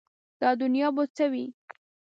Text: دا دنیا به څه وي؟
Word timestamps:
دا 0.41 0.49
دنیا 0.61 0.87
به 0.95 1.03
څه 1.15 1.25
وي؟ 1.31 1.45